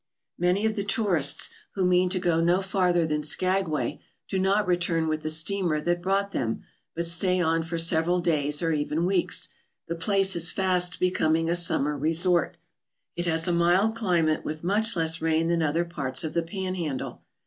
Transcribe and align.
Many 0.39 0.65
of 0.65 0.75
the 0.75 0.83
tourists, 0.83 1.51
who 1.75 1.85
mean 1.85 2.09
to 2.09 2.17
go 2.17 2.41
no 2.41 2.63
farther 2.63 3.05
than 3.05 3.21
Skagway, 3.21 3.99
do 4.27 4.39
not 4.39 4.65
return 4.65 5.07
with 5.07 5.21
the 5.21 5.29
steamer 5.29 5.79
that 5.79 6.01
brought 6.01 6.31
them, 6.31 6.63
but 6.95 7.05
stay 7.05 7.39
on 7.39 7.61
for 7.61 7.77
several 7.77 8.19
days 8.19 8.63
or 8.63 8.71
even 8.71 9.05
weeks. 9.05 9.49
The 9.87 9.93
place 9.93 10.35
is 10.35 10.49
fast 10.51 10.99
becoming 10.99 11.51
a 11.51 11.55
summer 11.55 11.95
resort. 11.95 12.57
It 13.15 13.27
has 13.27 13.47
a 13.47 13.53
mild 13.53 13.95
climate, 13.95 14.43
with 14.43 14.63
much 14.63 14.95
less 14.95 15.21
rain 15.21 15.49
than 15.49 15.61
other 15.61 15.85
parts 15.85 16.23
of 16.23 16.33
the 16.33 16.41
Pan 16.41 16.73
handle. 16.73 17.21